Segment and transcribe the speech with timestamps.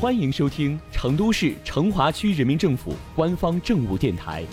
[0.00, 4.44] 欢迎收听成都市成华区人民政府官方政务电台。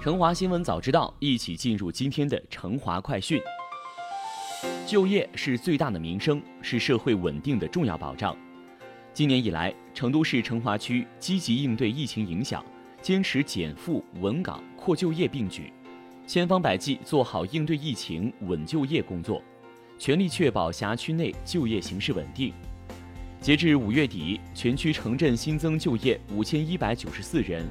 [0.00, 3.38] 成华新闻早知道，一起进入今天的成华快讯。
[4.86, 8.34] 就业是最大的民生，是社会稳定的重要保障。
[9.12, 12.64] 今年以来，成都市成华区积极应对疫情影响，
[13.02, 15.70] 坚持减负、稳岗、扩就业并举，
[16.26, 19.42] 千方百计做好应对疫情、稳就业工作，
[20.02, 22.52] 全力确保辖区内就业形势稳定。
[23.40, 27.64] 截至五月底，全区城镇新增就业五千一百九十四人。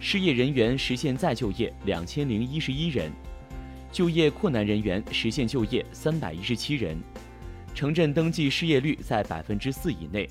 [0.00, 3.12] 失业人员实现再就业两千零一十一人，
[3.92, 6.98] 就业困难人员实现就业三百一十七人，
[7.74, 10.26] 城镇登记失业率在百分之四以内。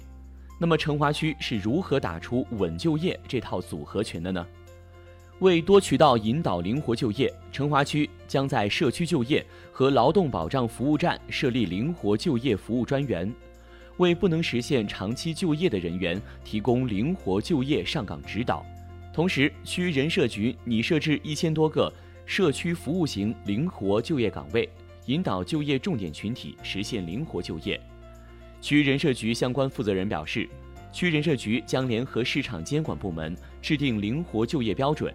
[0.60, 4.44] 那么成华区是如何打出稳就业这套组合拳的呢？
[5.40, 13.30] 为多渠道引导灵活就业，成华区将在社区就业和劳动保障服务站设立灵活就业服务专员，
[13.98, 18.66] 为不能实现长期就业的人员提供灵活就业上岗指导。
[19.12, 21.92] 同时，区人社局拟设置一千多个
[22.26, 24.70] 社区服务型灵活就业岗位，
[25.08, 27.80] 引导就业重点群体实现灵活就业。
[28.62, 30.48] 区人社局相关负责人表示，
[30.94, 35.14] 区人社局将联合市场监管部门制定灵活就业标准，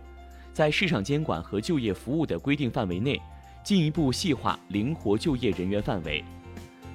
[0.52, 3.20] 在市场监管和就业服务的规定范围内，
[3.62, 6.24] 进一步细化灵活就业人员范围。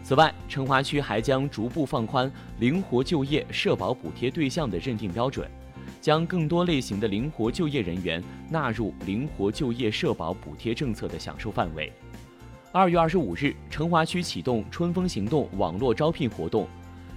[0.03, 5.49] 此外，成华区还将逐步放宽灵活就业社保补贴对象的认定标准。
[6.01, 11.91] 将更多类型的灵活就业人员纳入灵活就业社保补贴政策的享受范围。
[12.71, 16.67] 二月二十五日，成华区启动“春风行动”网络招聘活动，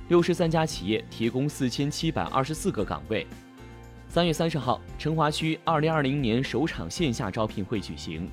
[0.08, 3.26] 六十三家企业提供四千七百二十四个岗位。
[4.10, 8.26] 三月三十号，成华区二零二零年首场线下招聘会举行，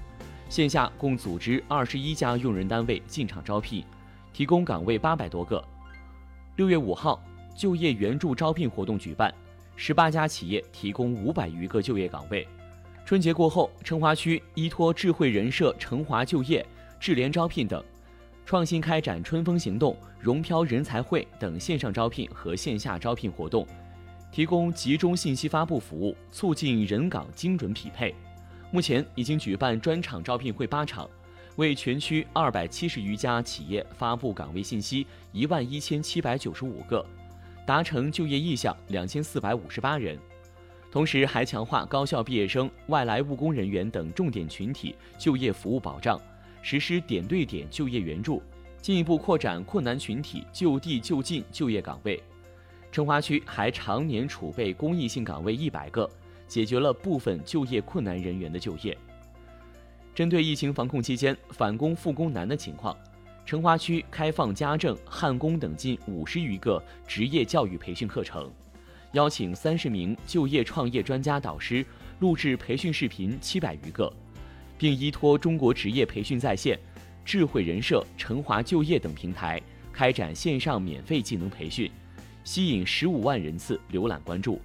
[0.47, 3.83] 线下共组织二十一家用人单位进场招聘，
[4.31, 5.61] 提供岗位八百多个。
[6.55, 7.21] 六月五号，
[7.53, 9.33] 就业援助招聘活动举办。
[9.75, 12.47] 十八家企业提供五百余个就业岗位。
[13.05, 16.65] 春节过后，成华区依托智慧人社、成华就业、
[17.01, 17.83] 智联招聘等，
[18.45, 23.67] 创新开展“春风行动”、“融漂人才会”等线上招聘和线下招聘活动，
[24.35, 28.13] 提供集中信息发布服务，促进人岗精准匹配。
[28.69, 31.09] 目前已经举办专场招聘会八场，
[31.55, 37.05] 为全区二百七十余家企业发布岗位信息一万一千七百九十五个。
[37.65, 40.19] 达成就业意向两千四百五十八人，
[40.91, 46.19] 同时还强化高校毕业生、外来务工人员等重点群体就业服务保障，
[46.61, 48.43] 实施点对点就业援助，
[48.81, 52.21] 进一步扩展困难群体就地就近就业岗位。
[52.95, 56.09] 成华区还常年储备公益性岗位一百个，
[56.47, 58.97] 解决了部分就业困难人员的就业。
[60.13, 62.95] 针对疫情防控期间返工复工难的情况。
[63.45, 68.49] 成华区开放家政、焊工等近五十余个职业教育培训课程，
[69.11, 71.85] 邀请三十名就业创业专家导师
[72.19, 74.09] 录制培训视频七百余个，
[74.77, 76.79] 并依托中国职业培训在线、
[77.25, 79.61] 智慧人社、成华就业等平台
[79.91, 81.91] 开展线上免费技能培训，
[82.45, 84.61] 吸引十五万人次浏览关注。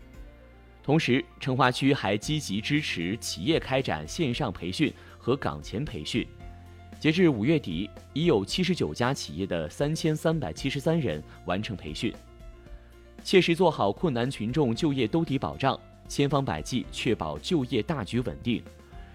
[0.83, 6.27] 同时，成华区还积极支持企业开展线上培训和岗前培训。
[6.99, 12.13] 截至五月底，已有七十九家企业的三千三百七十三人完成培训，
[13.25, 18.63] 切实做好困难群众就业兜底保障，千方百计确保就业大局稳定。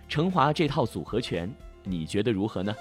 [0.07, 1.51] 成华这套组合拳，
[1.83, 2.73] 你觉得如何呢？